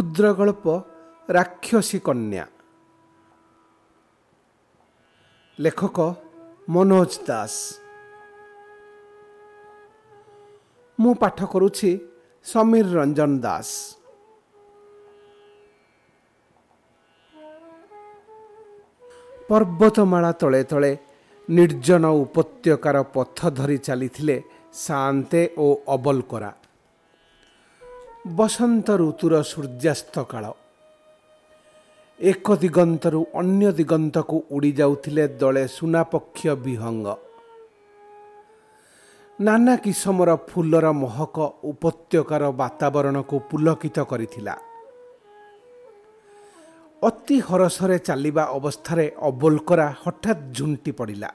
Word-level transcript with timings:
କ୍ଷୁଦ୍ର 0.00 0.28
ଗଳ୍ପ 0.38 0.66
ରାକ୍ଷସୀ 1.36 1.98
କନ୍ୟା 2.06 2.44
ଲେଖକ 5.58 5.98
ମନୋଜ 6.74 7.12
ଦାସ 7.28 7.54
ମୁଁ 10.98 11.12
ପାଠ 11.22 11.38
କରୁଛି 11.52 11.90
ସମୀର 12.46 12.86
ରଞ୍ଜନ 12.98 13.32
ଦାସ 13.44 13.68
ପର୍ବତମାଳା 19.48 20.32
ତଳେ 20.40 20.62
ତଳେ 20.72 20.92
ନିର୍ଜନ 21.48 22.04
ଉପତ୍ୟକାର 22.24 22.96
ପଥ 23.14 23.38
ଧରି 23.58 23.78
ଚାଲିଥିଲେ 23.86 24.36
ସାନ୍ତେ 24.86 25.42
ଓ 25.64 25.66
ଅବଲକରା। 25.94 26.50
ବସନ୍ତ 28.24 28.86
ଋତୁର 29.00 29.42
ସୂର୍ଯ୍ୟାସ୍ତ 29.42 30.16
କାଳ। 30.28 30.44
ଏକ 32.20 32.46
ଦିଗନ୍ତରୁ 32.56 33.20
ଅନ୍ୟ 33.34 33.72
ଦିଗନ୍ତକୁ 33.72 34.36
ଉଡ଼ି 34.50 34.72
ଯାଉଥିଲେ 34.72 35.24
ଦଳେ 35.40 35.64
ସୁନାପକ୍ଷ 35.66 36.40
ବିହଙ୍ଗ। 36.64 37.06
ନାନା 39.40 39.76
କିସମର 39.76 40.30
ଫୁଲର 40.48 40.86
ମହକ 40.92 41.36
ଉପତ୍ୟକାର 41.64 42.42
ବାତାବରଣକୁ 42.60 43.36
ପୁଲକିତ 43.50 43.98
କରିଥିଲା। 44.04 44.54
ଅତି 47.02 47.36
ହରସରେ 47.40 47.98
ଚାଲିବା 47.98 48.44
ଅବସ୍ଥାରେ 48.56 49.06
ଅବୋଲକରା 49.28 49.86
ହଠାତ୍ 50.02 50.42
ଝୁଣ୍ଟି 50.52 50.92
ପଡ଼ିଲା। 50.92 51.30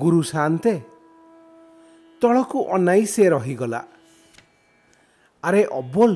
ଗୁରୁ 0.00 0.20
ସାନ୍ତେ 0.22 0.74
ତଳକୁ 2.22 2.58
ଅନାଇ 2.74 3.04
ସେ 3.06 3.24
ରହିଗଲା। 3.28 3.80
ଆରେ 5.44 5.62
ଅବୋଲ 5.72 6.12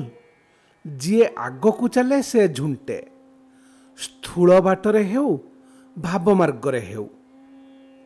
ଯିଏ 0.85 1.25
ଆଗକୁ 1.37 1.87
ଚାଲେ 1.87 2.21
ସେ 2.21 2.47
ଝୁଣ୍ଟେ 2.47 2.97
ସ୍ଥୂଳ 3.97 4.49
ବାଟରେ 4.61 5.03
ହେଉ 5.03 5.31
ଭାବ 5.97 6.25
ମାର୍ଗରେ 6.33 6.79
ହେଉ 6.79 7.07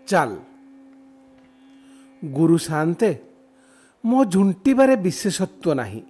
ଚାଲ 0.08 0.32
ଗୁରୁ 2.24 2.58
ସାନ୍ତେ 2.58 3.10
ମୋ 4.04 4.20
ଝୁଣ୍ଟିବାରେ 4.26 4.96
ବିଶେଷତ୍ୱ 4.96 5.76
ନାହିଁ 5.76 6.04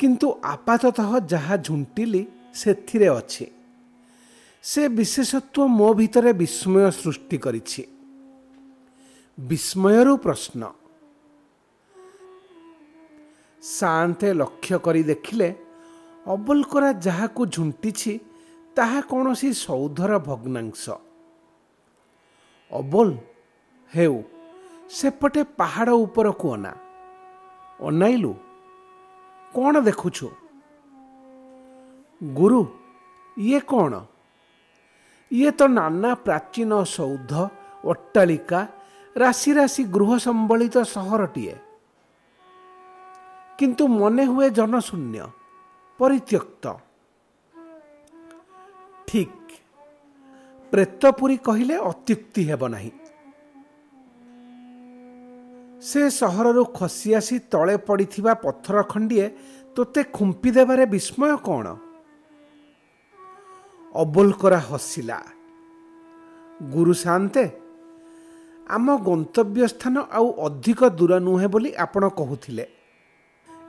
କିନ୍ତୁ 0.00 0.26
ଆପାତତଃ 0.44 1.10
ଯାହା 1.26 1.56
ଝୁଣ୍ଟିଲି 1.56 2.22
ସେଥିରେ 2.54 3.08
ଅଛି। 3.08 3.46
ସେ 4.64 4.82
ବିଶେଷତ୍ୱ 4.88 5.68
ମୋ 5.68 5.88
ଭିତରେ 5.94 6.32
ବିସ୍ମୟ 6.32 6.90
ସୃଷ୍ଟି 6.90 7.36
କରିଛି। 7.38 7.82
ବିସ୍ମୟରୁ 9.38 10.16
ପ୍ରଶ୍ନ। 10.16 10.62
ସାନ୍ତେ 13.62 14.32
ଲକ୍ଷ୍ୟ 14.32 14.78
କରି 14.78 15.02
ଦେଖିଲେ 15.02 15.54
ଅବଲକରା 16.26 16.92
ଯାହାକୁ 16.92 17.46
ଝୁଣ୍ଟିଛି 17.46 18.18
ତାହା 18.76 19.00
କୌଣସି 19.00 19.52
ସୌଧର 19.52 20.18
ଭଗ୍ନାଂଶ। 20.18 20.90
ଅବଲ 22.72 23.08
ହେଉ 23.94 24.22
ସେପଟେ 24.90 25.42
ପାହାଡ଼ 25.42 25.90
ଉପରକୁ 25.90 26.46
ଅନା 26.54 26.72
ଅନାଇଲୁ 27.80 28.32
କ'ଣ 29.54 29.74
ଦେଖୁଛୁ? 29.80 30.28
ଗୁରୁ 32.34 32.60
ଇଏ 33.38 33.60
କ'ଣ? 33.60 33.92
ଇଏ 35.30 35.50
ତ 35.50 35.60
ନାନା 35.68 36.14
ପ୍ରାଚୀନ 36.14 36.82
ସୌଧ 36.84 37.32
ଅଟ୍ଟାଳିକା 37.84 38.60
ରାଶି 39.16 39.50
ରାଶି 39.52 39.84
ଗୃହ 39.84 40.10
ସମ୍ବଳିତ 40.18 40.76
ସହରଟିଏ। 40.78 41.54
କିନ୍ତୁ 43.60 43.84
ମନେ 44.00 44.24
ହୁଏ 44.32 44.48
ଜନଶୂନ୍ୟ 44.58 45.24
ପରିତ୍ୟକ୍ତ 46.00 46.64
ଠିକ୍ 49.08 49.50
ପ୍ରେତପୁରୀ 50.72 51.36
କହିଲେ 51.46 51.76
ଅତ୍ୟୁକ୍ତି 51.90 52.42
ହେବ 52.50 52.62
ନାହିଁ 52.74 52.92
ସେ 55.88 56.00
ସହରରୁ 56.20 56.62
ଖସି 56.78 57.08
ଆସି 57.18 57.36
ତଳେ 57.52 57.76
ପଡ଼ିଥିବା 57.88 58.32
ପଥର 58.44 58.76
ଖଣ୍ଡିଏ 58.92 59.26
ତୋତେ 59.76 60.00
ଖୁମ୍ପି 60.16 60.50
ଦେବାରେ 60.56 60.84
ବିସ୍ମୟ 60.94 61.32
କ'ଣ 61.46 61.66
ଅବୋଲକରା 63.94 64.60
ହସିଲା। 64.70 65.18
ଗୁରୁ 66.72 66.94
ସାନ୍ତେ 67.04 67.44
ଆମ 68.76 68.86
ଗନ୍ତବ୍ୟ 69.08 69.62
ସ୍ଥାନ 69.72 69.94
ଆଉ 70.16 70.26
ଅଧିକ 70.46 70.80
ଦୂର 70.98 71.12
ନୁହେଁ 71.26 71.48
ବୋଲି 71.52 71.70
ଆପଣ 71.84 72.02
କହୁଥିଲେ। 72.20 72.64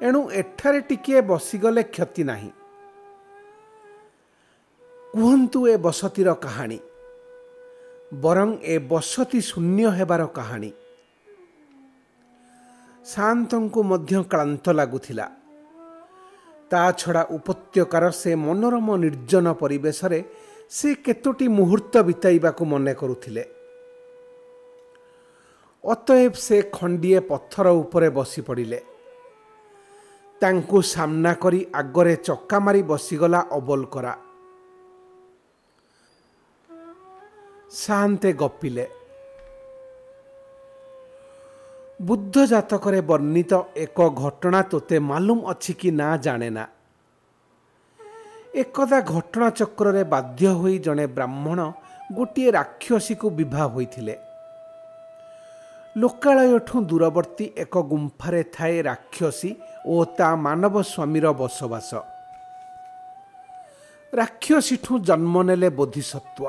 ଏଣୁ 0.02 0.32
ଏଠାରେ 0.32 0.80
ଟିକିଏ 0.82 1.22
ବସିଗଲେ 1.22 1.84
କ୍ଷତି 1.84 2.24
ନାହିଁ। 2.24 2.52
କୁହନ୍ତୁ 5.14 5.60
ଏ 5.68 5.78
ବସତିର 5.78 6.34
କାହାଣୀ। 6.34 6.80
ବରଂ 8.14 8.50
ଏ 8.64 8.80
ବସତି 8.80 9.42
ଶୂନ୍ୟ 9.42 9.86
ହେବାର 9.98 10.22
କାହାଣୀ। 10.28 10.72
ଶାନ୍ତଙ୍କୁ 13.06 13.80
ମଧ୍ୟ 13.84 14.24
କ୍ଳାନ୍ତ 14.32 14.66
ଲାଗୁଥିଲା। 14.70 15.28
ତା 16.72 16.82
ଛଡ଼ା 16.92 17.24
ଉପତ୍ୟକାର 17.30 18.04
ସେ 18.12 18.36
ମନୋରମ 18.36 18.88
ନିର୍ଜନ 18.96 19.54
ପରିବେଶରେ 19.54 20.20
ସେ 20.70 20.90
କେତୋଟି 20.96 21.48
ମୁହୂର୍ତ୍ତ 21.48 21.96
ବିତାଇବାକୁ 21.98 22.64
ମନେ 22.66 22.94
କରୁଥିଲେ। 22.94 23.44
ଅତଏବ 25.84 26.34
ସେ 26.34 26.58
ଖଣ୍ଡିଏ 26.74 27.20
ପଥର 27.20 27.68
ଉପରେ 27.82 28.10
ବସି 28.10 28.42
ପଡ଼ିଲେ 28.42 28.80
ତାଙ୍କୁ 30.42 30.78
ସାମ୍ନା 30.94 31.32
କରି 31.44 31.60
ଆଗରେ 31.82 32.16
ଚକା 32.28 32.58
ମାରି 32.66 32.82
ବସିଗଲା 32.92 33.42
ଅବଲକରା। 33.58 34.14
ଶାନ୍ତେ 37.82 38.30
ଗପିଲେ। 38.42 38.86
ବୁଦ୍ଧ 42.00 42.36
ଜାତକରେ 42.52 43.00
ବର୍ଣ୍ଣିତ 43.10 43.54
ଏକ 43.86 43.98
ଘଟଣା 44.24 44.60
ତୋତେ 44.72 44.98
ମାଲୁମ 45.10 45.40
ଅଛି 45.52 45.74
କି 45.80 45.90
ନା 46.00 46.10
ଜାଣେ 46.26 46.50
ନା 46.58 46.66
ଏକଦା 48.62 49.00
ଘଟଣା 49.14 49.48
ଚକ୍ରରେ 49.60 50.04
ବାଧ୍ୟ 50.14 50.48
ହୋଇ 50.60 50.76
ଜଣେ 50.86 51.06
ବ୍ରାହ୍ମଣ 51.18 51.60
ଗୋଟିଏ 52.18 52.50
ରାକ୍ଷସୀକୁ 52.52 53.28
ବିବାହ 53.40 53.66
ହୋଇଥିଲେ। 53.76 54.16
ଲୋକାଳୟଠୁ 55.96 56.78
ଦୂରବର୍ତ୍ତୀ 56.88 57.46
ଏକ 57.64 57.76
ଗୁମ୍ଫାରେ 57.92 58.42
ଥାଏ 58.56 58.78
ରାକ୍ଷସୀ 58.88 59.50
ଓ 59.92 59.96
ତା 60.18 60.28
ମାନବ 60.46 60.76
ସ୍ୱାମୀର 60.92 61.26
ବସବାସ। 61.40 61.92
ରାକ୍ଷସୀଠୁ 64.14 64.94
ଜନ୍ମ 65.08 65.36
ନେଲେ 65.50 65.70
ବୋଧିସତ୍ଵ 65.80 66.44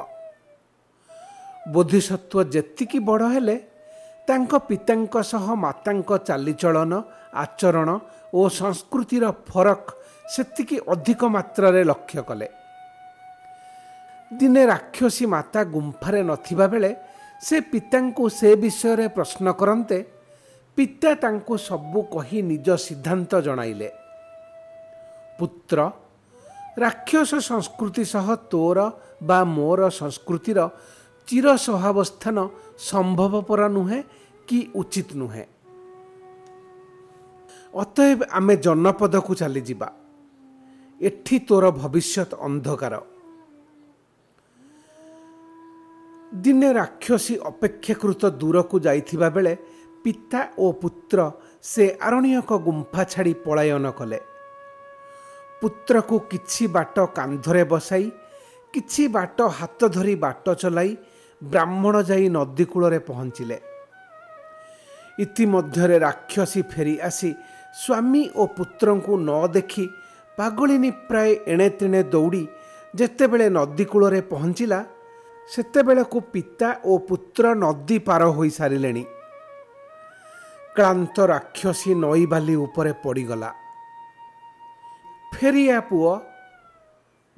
ବୋଧିସତ୍ଵ 1.75 2.35
ଯେତିକି 2.55 2.99
ବଡ଼ 3.09 3.25
ହେଲେ 3.35 3.57
ତାଙ୍କ 4.29 4.53
ପିତାଙ୍କ 4.69 5.15
ସହ 5.33 5.47
ମାତାଙ୍କ 5.65 6.11
ଚାଲିଚଳନ 6.29 6.93
ଆଚରଣ 7.43 7.89
ଓ 8.39 8.41
ସଂସ୍କୃତିର 8.61 9.25
ଫରକ 9.51 9.85
ସେତିକି 10.33 10.77
ଅଧିକ 10.93 11.21
ମାତ୍ରାରେ 11.37 11.81
ଲକ୍ଷ୍ୟ 11.91 12.21
କଲେ। 12.29 12.49
ଦିନେ 14.31 14.63
ରାକ୍ଷସୀ 14.73 15.25
ମାତା 15.35 15.61
ଗୁମ୍ଫାରେ 15.75 16.21
ନଥିବା 16.31 16.67
ବେଳେ 16.73 16.91
ସେ 17.43 17.61
ପିତାଙ୍କୁ 17.61 18.25
ସେ 18.29 18.51
ବିଷୟରେ 18.57 19.09
ପ୍ରଶ୍ନ 19.09 19.53
କରନ୍ତେ 19.53 19.99
ପିତା 20.77 21.11
ତାଙ୍କୁ 21.15 21.55
ସବୁ 21.59 22.01
କହି 22.13 22.39
ନିଜ 22.43 22.67
ସିଦ୍ଧାନ୍ତ 22.77 23.33
ଜଣାଇଲେ। 23.41 23.89
ପୁତ୍ର 25.39 25.79
ରାକ୍ଷସ 26.79 27.33
ସଂସ୍କୃତି 27.35 28.05
ସହ 28.05 28.27
ତୋର 28.51 28.79
ବା 29.23 29.39
ମୋର 29.45 29.81
ସଂସ୍କୃତିର 29.91 30.59
ଚିର 31.29 31.47
ସହାବସ୍ଥାନ 31.57 32.37
ସମ୍ଭବପର 32.79 33.61
ନୁହେଁ 33.69 34.03
କି 34.49 34.59
ଉଚିତ 34.75 35.09
ନୁହେଁ। 35.15 35.47
ଅତଏବ 37.75 38.21
ଆମେ 38.31 38.55
ଜନପଦକୁ 38.57 39.33
ଚାଲିଯିବା। 39.35 39.89
ଏଠି 41.01 41.37
ତୋର 41.39 41.65
ଭବିଷ୍ୟତ 41.71 42.31
ଅନ୍ଧକାର। 42.47 42.95
ଦିନେ 46.33 46.69
ରାକ୍ଷସୀ 46.73 47.35
ଅପେକ୍ଷାକୃତ 47.51 48.23
ଦୂରକୁ 48.41 48.77
ଯାଇଥିବା 48.87 49.29
ବେଳେ 49.37 49.53
ପିତା 50.05 50.41
ଓ 50.59 50.67
ପୁତ୍ର 50.83 51.19
ସେ 51.63 51.85
ଆରଣ୍ୟକ 52.07 52.51
ଗୁମ୍ଫା 52.67 53.03
ଛାଡ଼ି 53.13 53.35
ପଳାୟନ 53.45 53.87
କଲେ। 53.99 54.19
ପୁତ୍ରକୁ 55.61 56.17
କିଛି 56.31 56.65
ବାଟ 56.75 56.97
କାନ୍ଧରେ 57.17 57.63
ବସାଇ 57.73 58.07
କିଛି 58.75 59.03
ବାଟ 59.17 59.39
ହାତ 59.59 59.81
ଧରି 59.95 60.15
ବାଟ 60.25 60.47
ଚଲାଇ 60.63 60.91
ବ୍ରାହ୍ମଣ 61.43 61.95
ଯାଇ 62.09 62.27
ନଦୀ 62.37 62.65
କୂଳରେ 62.73 62.99
ପହଞ୍ଚିଲେ। 63.09 63.59
ଇତିମଧ୍ୟରେ 65.25 65.97
ରାକ୍ଷସୀ 66.07 66.61
ଫେରି 66.73 66.95
ଆସି 67.09 67.31
ସ୍ୱାମୀ 67.83 68.23
ଓ 68.41 68.43
ପୁତ୍ରଙ୍କୁ 68.57 69.13
ନ 69.29 69.31
ଦେଖି 69.57 69.85
ପାଗଳିନୀ 70.39 70.91
ପ୍ରାୟ 71.09 71.31
ଏଣେ 71.53 71.69
ତେଣେ 71.79 72.01
ଦୌଡ଼ି 72.15 72.43
ଯେତେବେଳେ 72.95 73.47
ନଦୀ 73.59 73.85
କୂଳରେ 73.93 74.21
ପହଞ୍ଚିଲା 74.33 74.79
ସେତେବେଳକୁ 75.51 76.21
ପିତା 76.21 76.81
ଓ 76.85 76.99
ପୁତ୍ର 76.99 77.55
ନଦୀ 77.55 77.99
ପାର 77.99 78.23
ହୋଇସାରିଲେଣି। 78.25 79.05
କ୍ଳାନ୍ତ 80.75 81.17
ରାକ୍ଷସୀ 81.21 81.95
ନଈବାଲି 81.95 82.55
ଉପରେ 82.55 82.93
ପଡ଼ିଗଲା। 82.93 83.55
ଫେରିଆ 85.35 85.81
ପୁଅ 85.81 86.21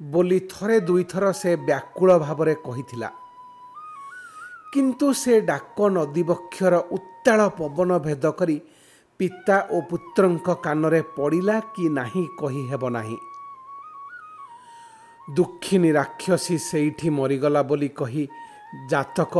ବୋଲି 0.01 0.39
ଥରେ 0.39 0.79
ଦୁଇଥର 0.79 1.31
ସେ 1.31 1.55
ବ୍ୟାକୁଳ 1.55 2.19
ଭାବରେ 2.19 2.55
କହିଥିଲା। 2.55 3.09
କିନ୍ତୁ 4.73 5.13
ସେ 5.13 5.41
ଡାକ 5.41 5.77
ନଦୀବକ୍ଷର 5.89 6.75
ଉତ୍ତାଳ 6.91 7.49
ପବନ 7.49 7.97
ଭେଦ 7.97 8.25
କରି 8.31 8.61
ପିତା 9.19 9.57
ଓ 9.71 9.81
ପୁତ୍ରଙ୍କ 9.81 10.47
କାନରେ 10.63 11.01
ପଡ଼ିଲା 11.01 11.59
କି 11.59 11.89
ନାହିଁ 11.89 12.27
କହିହେବ 12.39 12.89
ନାହିଁ। 12.89 13.17
ଦୁଃଖିନୀ 15.27 15.91
ରାକ୍ଷସୀ 15.91 16.57
ସେଇଠି 16.57 17.09
ମରିଗଲା 17.09 17.61
ବୋଲି 17.61 17.89
କହି 17.89 18.23
ଜାତକ 18.89 19.35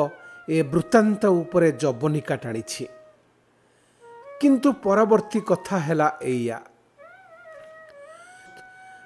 ଏ 0.50 0.62
ବୃତ୍ତାନ୍ତ 0.64 1.24
ଉପରେ 1.26 1.72
ଜବନିକା 1.72 2.36
ଟାଣିଛି 2.36 2.86
କିନ୍ତୁ 4.42 4.70
ପରବର୍ତ୍ତୀ 4.84 5.40
କଥା 5.50 5.78
ହେଲା 5.78 6.08
ଏଇଆ। 6.22 6.58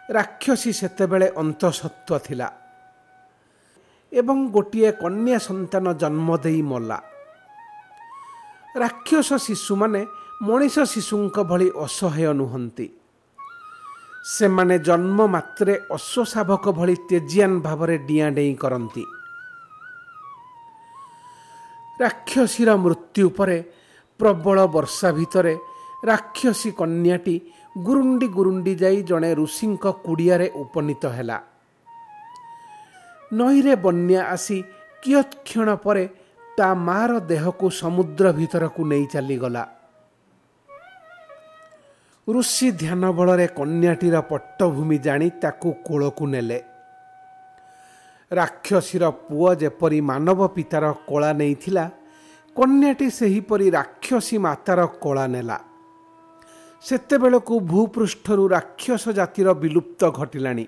ରାକ୍ଷସୀ 0.09 0.71
ସେତେବେଳେ 0.73 1.27
ଅନ୍ତଃସତ୍ତ୍ୱ 1.41 2.19
ଥିଲା 2.25 2.47
ଏବଂ 4.11 4.37
ଗୋଟିଏ 4.51 4.91
କନ୍ୟା 4.91 5.37
ସନ୍ତାନ 5.39 5.85
ଜନ୍ମ 5.93 6.29
ଦେଇ 6.37 6.61
ମଲା। 6.61 6.99
ରାକ୍ଷସ 8.75 9.29
ଶିଶୁମାନେ 9.45 10.01
ମଣିଷ 10.41 10.75
ଶିଶୁଙ୍କ 10.93 11.37
ଭଳି 11.43 11.67
ଅସହାୟ 11.75 12.33
ନୁହନ୍ତି। 12.33 12.87
ସେମାନେ 14.24 14.80
ଜନ୍ମ 14.80 15.27
ମାତ୍ରେ 15.27 15.80
ଅଶ୍ୱଶାବକ 15.92 16.71
ଭଳି 16.71 16.95
ତେଜିଆନ 16.95 17.60
ଭାବରେ 17.60 17.98
ଡିଆଁ 17.98 18.31
ଡେଇଁ 18.31 18.56
କରନ୍ତି। 18.56 19.04
ରାକ୍ଷସୀର 22.01 22.69
ମୃତ୍ୟୁ 22.75 23.30
ପରେ 23.30 23.63
ପ୍ରବଳ 24.19 24.68
ବର୍ଷା 24.68 25.12
ଭିତରେ 25.12 25.57
ରାକ୍ଷସୀ 26.06 26.71
କନ୍ୟାଟି 26.71 27.42
ଗୁରୁଣ୍ଡି 27.77 28.27
ଗୁରୁଣ୍ଡି 28.27 28.75
ଯାଇ 28.75 29.04
ଜଣେ 29.04 29.33
ଋଷିଙ୍କ 29.36 29.86
କୁଡ଼ିଆରେ 30.06 30.51
ଉପନୀତ 30.56 31.06
ହେଲା। 31.07 31.44
ନଈରେ 33.33 33.75
ବନ୍ୟା 33.75 34.22
ଆସି 34.25 34.63
କିୟତ୍କ୍ଷଣ 35.04 35.75
ପରେ 35.75 36.10
ତା 36.57 36.75
ମାର 36.75 37.19
ଦେହକୁ 37.19 37.69
ସମୁଦ୍ର 37.69 38.31
ଭିତରକୁ 38.31 38.86
ନେଇ 38.86 39.06
ଚାଲିଗଲା। 39.06 39.78
ଋଷି 42.33 42.67
ଧ୍ୟାନ 42.71 43.03
ବଳରେ 43.11 43.47
କନ୍ୟାଟିର 43.47 44.15
ପଟ୍ଟଭୂମି 44.21 44.97
ଜାଣି 44.97 45.29
ତାକୁ 45.41 45.69
କୂଳକୁ 45.85 46.25
ନେଲେ। 46.27 46.59
ରାକ୍ଷସୀର 48.31 49.03
ପୁଅ 49.09 49.49
ଯେପରି 49.55 50.01
ମାନବ 50.01 50.39
ପିତାର 50.47 50.85
କଳା 51.09 51.31
ନେଇଥିଲା 51.33 51.85
କନ୍ୟାଟି 52.55 53.07
ସେହିପରି 53.09 53.67
ରାକ୍ଷସୀ 53.69 54.37
ମାତାର 54.37 54.79
କଳା 55.03 55.25
ନେଲା। 55.27 55.57
ସେତେବେଳକୁ 56.83 57.53
ଭୂପୃଷ୍ଠରୁ 57.59 58.43
ରାକ୍ଷସ 58.47 59.03
ଜାତିର 59.09 59.47
ବିଲୁପ୍ତ 59.53 60.01
ଘଟିଲାଣି। 60.09 60.65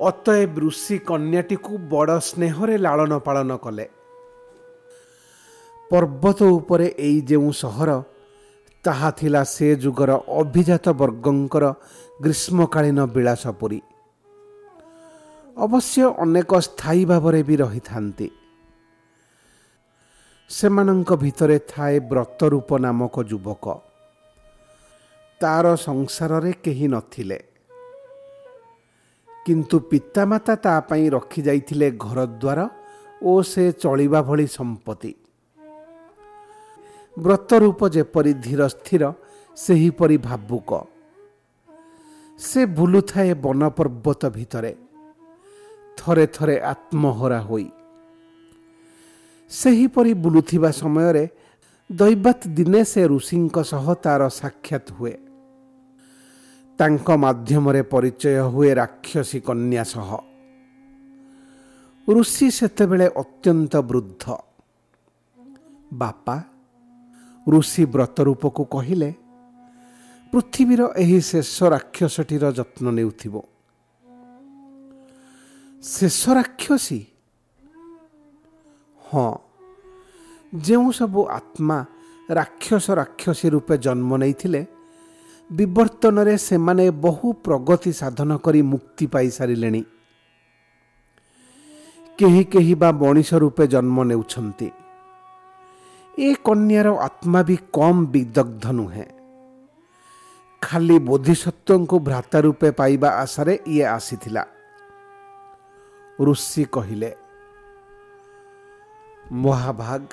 ଅତଏବ 0.00 0.52
ଋଷି 0.58 0.96
କନ୍ୟାଟିକୁ 0.98 1.72
ବଡ଼ 1.92 2.18
ସ୍ନେହରେ 2.28 2.76
ଲାଳନ 2.78 3.12
ପାଳନ 3.18 3.50
କଲେ। 3.56 3.86
ପର୍ବତ 5.90 6.38
ଉପରେ 6.58 6.86
ଏଇ 6.98 7.20
ଯେଉଁ 7.20 7.50
ସହର 7.52 7.90
ତାହା 8.84 9.10
ଥିଲା 9.10 9.44
ସେ 9.44 9.76
ଯୁଗର 9.76 10.10
ଅଭିଜାତ 10.28 10.88
ବର୍ଗଙ୍କର 10.88 11.74
ଗ୍ରୀଷ୍ମକାଳୀନ 12.22 13.06
ବିଳାସପୁରୀ। 13.06 13.80
ଅବଶ୍ୟ 15.58 16.02
ଅନେକ 16.18 16.58
ସ୍ଥାୟୀ 16.58 17.04
ଭାବରେ 17.04 17.42
ବି 17.42 17.56
ରହିଥାନ୍ତି। 17.56 18.30
ସେମାନଙ୍କ 20.48 21.14
ଭିତରେ 21.14 21.58
ଥାଏ 21.58 22.00
ବ୍ରତରୂପ 22.00 22.78
ନାମକ 22.78 23.22
ଯୁବକ। 23.22 23.64
ତାର 25.40 25.76
ସଂସାରରେ 25.76 26.52
କେହି 26.52 26.88
ନଥିଲେ। 26.88 27.42
କିନ୍ତୁ 29.46 29.80
ପିତାମାତା 29.80 30.54
ତା 30.56 30.80
ପାଇଁ 30.80 31.10
ରଖିଯାଇଥିଲେ 31.10 31.90
ଘରଦ୍ୱାର 31.90 32.68
ଓ 33.22 33.42
ସେ 33.42 33.72
ଚଳିବା 33.72 34.22
ଭଳି 34.22 34.46
ସମ୍ପତ୍ତି। 34.46 35.14
ବ୍ରତରୂପ 37.17 37.79
ଯେପରି 37.89 38.33
ଧୀର 38.45 38.61
ସ୍ଥିର 38.67 39.03
ସେହିପରି 39.57 40.17
ଭାବୁକ 40.17 40.69
ସେ 42.39 42.61
ବୁଲୁଥାଏ 42.77 43.31
ବନ 43.43 43.61
ପର୍ବତ 43.69 44.21
ଭିତରେ 44.29 44.71
ଥରେ 45.97 46.25
ଥରେ 46.27 46.55
ଆତ୍ମହରା 46.71 47.39
ହୋଇ 47.41 47.69
ସେହିପରି 49.51 50.13
ବୁଲୁଥିବା 50.13 50.69
ସମୟରେ 50.71 51.23
ଦୈବାତ 51.89 52.39
ଦିନେ 52.53 52.81
ସେ 52.83 53.01
ଋଷିଙ୍କ 53.07 53.55
ସହ 53.63 53.85
ତାର 54.03 54.21
ସାକ୍ଷାତ 54.31 54.85
ହୁଏ 54.97 55.15
ତାଙ୍କ 56.79 57.07
ମାଧ୍ୟମରେ 57.17 57.81
ପରିଚୟ 57.83 58.35
ହୁଏ 58.53 58.71
ରାକ୍ଷସୀ 58.73 59.39
କନ୍ୟା 59.39 59.83
ସହ 59.93 60.09
ଋଷି 62.07 62.47
ସେତେବେଳେ 62.51 63.07
ଅତ୍ୟନ୍ତ 63.15 63.73
ବୃଦ୍ଧ 63.89 64.23
ବାପା 65.93 66.35
ଋଷି 67.46 67.84
ବ୍ରତରୂପକୁ 67.84 68.62
କହିଲେ 68.74 69.10
ପୃଥିବୀର 70.32 70.82
ଏହି 70.96 71.18
ଶେଷ 71.20 71.56
ରାକ୍ଷସଟିର 71.74 72.44
ଯତ୍ନ 72.58 72.84
ନେଉଥିବ। 72.98 73.34
ଶେଷ 75.82 76.20
ରାକ୍ଷସୀ? 76.38 77.00
ହଁ 79.00 79.30
ଯେଉଁ 80.52 80.88
ସବୁ 80.98 81.20
ଆତ୍ମା 81.38 81.78
ରାକ୍ଷସ 82.30 82.86
ରାକ୍ଷସୀ 83.00 83.46
ରୂପେ 83.54 83.74
ଜନ୍ମ 83.78 84.10
ନେଇଥିଲେ 84.22 84.62
ବିବର୍ତ୍ତନରେ 85.50 86.34
ସେମାନେ 86.38 86.84
ବହୁ 87.04 87.26
ପ୍ରଗତି 87.44 87.92
ସାଧନ 87.92 88.30
କରି 88.44 88.60
ମୁକ୍ତି 88.62 89.06
ପାଇସାରିଲେଣି। 89.06 89.82
କେହି 92.18 92.42
କେହି 92.44 92.74
ବା 92.74 92.88
ମଣିଷ 92.92 93.30
ରୂପେ 93.34 93.64
ଜନ୍ମ 93.66 93.96
ନେଉଛନ୍ତି। 94.04 94.68
ଏ 96.12 96.34
କନ୍ୟାର 96.44 96.88
ଆତ୍ମା 97.00 97.40
ବି 97.42 97.56
କମ୍ 97.72 98.00
ବିଦଗ୍ଧ 98.12 98.64
ନୁହେଁ 98.72 99.06
ଖାଲି 100.62 100.96
ବୋଧିସତ୍ୱଙ୍କୁ 101.08 101.96
ଭ୍ରାତା 102.06 102.38
ରୂପେ 102.44 102.68
ପାଇବା 102.70 103.08
ଆଶାରେ 103.22 103.54
ଇଏ 103.66 103.84
ଆସିଥିଲା। 103.96 104.42
ଋଷି 106.18 106.64
କହିଲେ 106.74 107.10
ମହାଭାଗ 109.42 110.06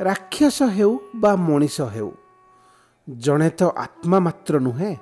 ରାକ୍ଷସ 0.00 0.58
ହେଉ 0.76 0.92
ବା 1.22 1.32
ମଣିଷ 1.36 1.78
ହେଉ 1.94 2.10
ଜଣେ 3.08 3.48
ତ 3.50 3.60
ଆତ୍ମା 3.76 4.18
ମାତ୍ର 4.26 4.54
ନୁହେଁ 4.66 4.94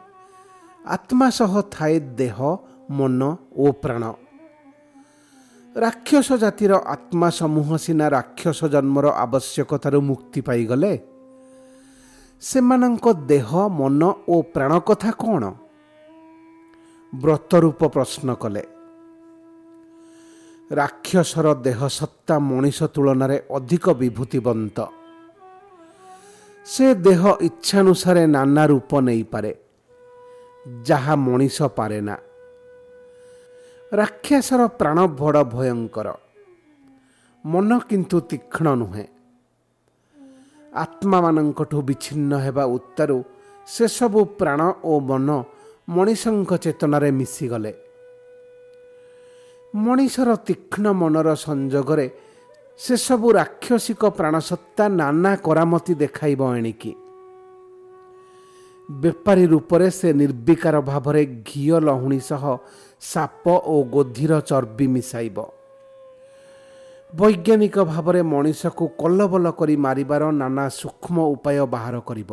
ଆତ୍ମା 0.86 1.26
ସହ 1.30 1.52
ଥାଏ 1.74 1.96
ଦେହ 2.20 2.38
ମନ 2.90 3.20
ଓ 3.56 3.72
ପ୍ରାଣ। 3.72 4.04
ରାକ୍ଷସ 5.78 6.28
ଜାତିର 6.32 6.72
ଆତ୍ମା 6.94 7.28
ସମୂହ 7.30 7.68
ସିନା 7.76 8.06
ରାକ୍ଷସ 8.08 8.60
ଜନ୍ମର 8.64 9.06
ଆବଶ୍ୟକତାରୁ 9.24 9.98
ମୁକ୍ତି 10.00 10.40
ପାଇଗଲେ 10.40 10.92
ସେମାନଙ୍କ 12.42 13.06
ଦେହ 13.30 13.50
ମନ 13.78 14.02
ଓ 14.28 14.36
ପ୍ରାଣ 14.54 14.72
କଥା 14.78 15.10
କ'ଣ? 15.22 15.44
ବ୍ରତରୂପ 17.12 17.80
ପ୍ରଶ୍ନ 17.94 18.28
କଲେ। 18.34 18.64
ରାକ୍ଷସର 20.70 21.46
ଦେହ 21.66 21.80
ସତ୍ତା 21.88 22.34
ମଣିଷ 22.38 22.78
ତୁଳନାରେ 22.94 23.36
ଅଧିକ 23.50 23.84
ବିଭୂତିବନ୍ତ। 23.90 24.78
ସେ 26.66 26.86
ଦେହ 27.06 27.22
ଇଚ୍ଛାନୁସାରେ 27.40 28.22
ନାନା 28.26 28.64
ରୂପ 28.66 28.90
ନେଇପାରେ 29.00 29.52
ଯାହା 30.86 31.14
ମଣିଷ 31.16 31.62
ପାରେ 31.78 32.00
ନା 32.00 32.16
ରାକ୍ଷସର 33.92 34.66
ପ୍ରାଣ 34.66 35.06
ବଡ଼ 35.06 35.42
ଭୟଙ୍କର। 35.44 36.08
ମନ 37.46 37.78
କିନ୍ତୁ 37.78 38.20
ତୀକ୍ଷ୍ଣ 38.20 38.74
ନୁହେଁ। 38.74 39.06
ଆତ୍ମାମାନଙ୍କଠୁ 40.74 41.82
ବିଚ୍ଛିନ୍ନ 41.82 42.32
ହେବା 42.38 42.64
ଉତ୍ତାରୁ 42.64 43.24
ସେସବୁ 43.68 44.24
ପ୍ରାଣ 44.24 44.60
ଓ 44.84 45.00
ମନ 45.00 45.44
ମଣିଷଙ୍କ 45.88 46.52
ଚେତନାରେ 46.56 47.10
ମିଶିଗଲେ। 47.10 47.72
ମଣିଷର 49.74 50.36
ତୀକ୍ଷ୍ଣ 50.36 50.92
ମନର 50.92 51.34
ସଂଯୋଗରେ 51.34 52.10
ସେସବୁ 52.78 53.32
ରାକ୍ଷସିକ 53.32 54.04
ପ୍ରାଣସତ୍ତା 54.04 54.88
ନାନା 54.88 55.36
କରାମତି 55.36 55.94
ଦେଖାଇବ 55.94 56.40
ଏଣିକି। 56.56 56.92
ବେପାରୀ 59.01 59.43
ରୂପରେ 59.47 59.87
ସେ 59.89 60.09
ନିର୍ବିକାର 60.13 60.75
ଭାବରେ 60.89 61.21
ଘିଅ 61.49 61.77
ଲହୁଣୀ 61.87 62.19
ସହ 62.29 62.43
ସାପ 63.01 63.45
ଓ 63.65 63.75
ଗୋଧିର 63.93 64.33
ଚର୍ବି 64.49 64.87
ମିଶାଇବ 64.95 65.37
ବୈଜ୍ଞାନିକ 67.13 67.75
ଭାବରେ 67.85 68.21
ମଣିଷକୁ 68.23 68.85
କଲବଲ 69.01 69.45
କରି 69.59 69.75
ମାରିବାର 69.85 70.23
ନାନା 70.41 70.65
ସୂକ୍ଷ୍ମ 70.79 71.17
ଉପାୟ 71.33 71.57
ବାହାର 71.73 71.95
କରିବ 72.07 72.31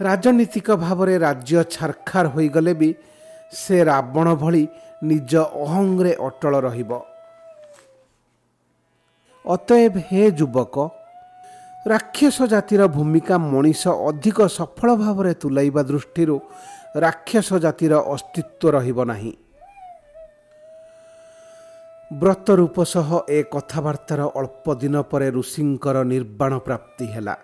ରାଜନୀତିକ 0.00 0.68
ଭାବରେ 0.84 1.14
ରାଜ୍ୟ 1.18 1.56
ଛାରଖାର 1.74 2.26
ହୋଇଗଲେ 2.34 2.72
ବି 2.80 2.90
ସେ 3.52 3.76
ରାବଣ 3.84 4.26
ଭଳି 4.34 4.62
ନିଜ 5.02 5.32
ଅହଙ୍ଗରେ 5.64 6.12
ଅଟଳ 6.26 6.54
ରହିବ 6.66 6.90
ଅତଏବ 9.44 9.94
ହେ 10.08 10.22
ଯୁବକ 10.38 10.74
ରାକ୍ଷସ 11.87 12.37
ଜାତିର 12.49 12.87
ଭୂମିକା 12.87 13.37
ମଣିଷ 13.37 13.83
ଅଧିକ 14.09 14.39
ସଫଳ 14.49 14.89
ଭାବରେ 14.95 15.33
ତୁଲାଇବା 15.33 15.81
ଦୃଷ୍ଟିରୁ 15.83 16.35
ରାକ୍ଷସ 16.97 17.49
ଜାତିର 17.65 17.93
ଅସ୍ତିତ୍ୱ 18.13 18.71
ରହିବ 18.75 18.97
ନାହିଁ। 19.05 19.33
ବ୍ରତ 22.13 22.47
ରୂପ 22.51 22.77
ସହ 22.83 23.09
ଏ 23.29 23.43
କଥାବାର୍ତ୍ତାର 23.53 24.21
ଅଳ୍ପ 24.39 24.65
ଦିନ 24.81 24.95
ପରେ 25.01 25.27
ଋଷିଙ୍କର 25.31 25.97
ନିର୍ବାଣ 26.03 26.51
ପ୍ରାପ୍ତି 26.57 27.05
ହେଲା। 27.05 27.35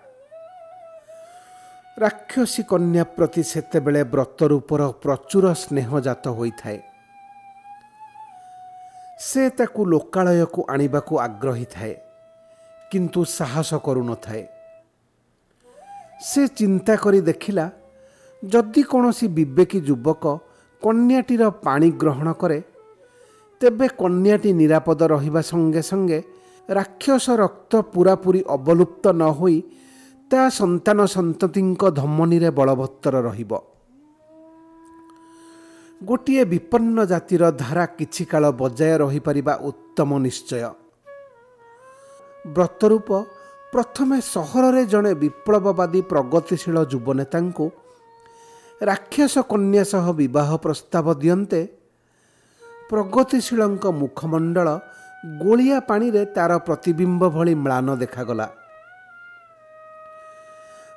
ରାକ୍ଷସୀ 1.98 2.62
କନ୍ୟା 2.62 3.04
ପ୍ରତି 3.16 3.42
ସେତେବେଳେ 3.42 4.02
ବ୍ରତ 4.04 4.38
ରୂପର 4.52 4.82
ପ୍ରଚୁର 5.02 5.44
ସ୍ନେହ 5.54 5.90
ଜାତ 6.00 6.24
ହୋଇଥାଏ। 6.28 6.78
ସେ 9.20 9.42
ତାକୁ 9.50 9.80
ଲୋକାଳୟକୁ 9.86 10.60
ଆଣିବାକୁ 10.68 11.12
ଆଗ୍ରହୀ 11.18 11.66
ଥାଏ। 11.74 11.94
କିନ୍ତୁ 12.92 13.20
ସାହସ 13.38 13.70
କରୁନଥାଏ। 13.86 14.42
ସେ 16.28 16.42
ଚିନ୍ତା 16.58 16.94
କରି 16.96 17.20
ଦେଖିଲା 17.20 17.64
ଯଦି 18.42 18.82
କୌଣସି 18.82 19.26
ବିବେକୀ 19.36 19.78
ଯୁବକ 19.88 20.24
କନ୍ୟାଟିର 20.82 21.42
ପାଣି 21.64 21.88
ଗ୍ରହଣ 22.00 22.28
କରେ 22.32 22.58
ତେବେ 23.60 23.86
କନ୍ୟାଟି 24.02 24.50
ନିରାପଦ 24.60 25.00
ରହିବା 25.14 25.40
ସଙ୍ଗେ 25.50 25.82
ସଙ୍ଗେ 25.90 26.18
ରାକ୍ଷସ 26.68 27.26
ରକ୍ତ 27.42 27.72
ପୂରାପୂରି 27.92 28.40
ଅବଲୁପ୍ତ 28.56 29.04
ନ 29.12 29.22
ହୋଇ 29.38 29.58
ତା 30.30 30.42
ସନ୍ତାନ 30.58 30.98
ସନ୍ତତିଙ୍କ 31.06 31.82
ଧମନୀରେ 32.00 32.50
ବଳବତ୍ତର 32.58 33.14
ରହିବ। 33.28 33.52
ଗୋଟିଏ 36.00 36.42
ବିପନ୍ନ 36.44 36.96
ଜାତିର 37.04 37.42
ଧାରା 37.62 37.84
କିଛି 37.98 38.24
କାଳ 38.30 38.44
ବଜାୟ 38.60 38.94
ରହିପାରିବା 39.02 39.54
ଉତ୍ତମ 39.68 40.10
ନିଶ୍ଚୟ। 40.18 40.81
ବ୍ରତରୂପ 42.46 43.08
ପ୍ରଥମେ 43.72 44.20
ସହରରେ 44.20 44.86
ଜଣେ 44.86 45.14
ବିପ୍ଳବବାଦୀ 45.14 46.00
ପ୍ରଗତିଶୀଳ 46.02 46.76
ଯୁବନେତାଙ୍କୁ 46.84 47.66
ରାକ୍ଷସ 48.82 49.34
କନ୍ୟା 49.38 49.84
ସହ 49.84 50.12
ବିବାହ 50.12 50.56
ପ୍ରସ୍ତାବ 50.56 51.14
ଦିଅନ୍ତେ। 51.14 51.60
ପ୍ରଗତିଶୀଳଙ୍କ 52.90 53.84
ମୁଖମଣ୍ଡଳ 53.86 54.68
ଗୋଳିଆ 55.38 55.80
ପାଣିରେ 55.80 56.22
ତାର 56.26 56.58
ପ୍ରତିବିମ୍ବ 56.58 57.22
ଭଳି 57.28 57.54
ମ୍ଳାନ 57.54 57.88
ଦେଖାଗଲା। 57.96 58.46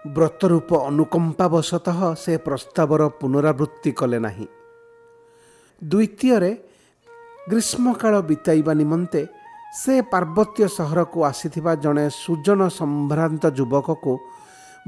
ବ୍ରତରୂପ 0.08 0.70
ଅନୁକମ୍ପାବଶତଃ 0.90 2.00
ସେ 2.16 2.38
ପ୍ରସ୍ତାବର 2.38 3.02
ପୁନରାବୃତ୍ତି 3.22 3.92
କଲେ 3.92 4.20
ନାହିଁ। 4.20 4.48
ଦ୍ୱିତୀୟରେ 5.84 6.52
ଗ୍ରୀଷ୍ମକାଳ 7.50 8.14
ବିତାଇବା 8.22 8.74
ନିମନ୍ତେ 8.74 9.22
ସେ 9.75 9.96
ପାର୍ବତ୍ୟ 10.12 10.67
ସହରକୁ 10.77 11.20
ଆସିଥିବା 11.29 11.74
ଜଣେ 11.84 12.05
ସୁଜନ 12.24 12.62
ସମ୍ଭ୍ରାନ୍ତ 12.79 13.44
ଯୁବକକୁ 13.58 14.13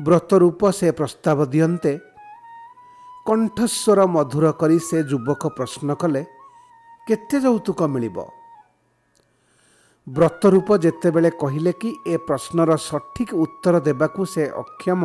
ବ୍ରତରୂପ 0.05 0.61
ସେ 0.79 0.87
ପ୍ରସ୍ତାବ 0.99 1.37
ଦିଅନ୍ତେ। 1.53 1.93
କଣ୍ଠସ୍ୱର 3.27 3.99
ମଧୁର 4.15 4.45
କରି 4.61 4.77
ସେ 4.79 4.97
ଯୁବକ 5.11 5.41
ପ୍ରଶ୍ନ 5.57 5.89
କଲେ 6.01 6.21
କେତେ 7.07 7.37
ଯୌତୁକ 7.45 7.79
ମିଳିବ? 7.93 8.17
ବ୍ରତରୂପ 10.07 10.69
ଯେତେବେଳେ 10.83 11.29
କହିଲେ 11.41 11.71
କି 11.81 11.89
ଏ 12.07 12.15
ପ୍ରଶ୍ନର 12.27 12.69
ସଠିକ୍ 12.89 13.33
ଉତ୍ତର 13.43 13.75
ଦେବାକୁ 13.87 14.21
ସେ 14.33 14.43
ଅକ୍ଷମ 14.63 15.01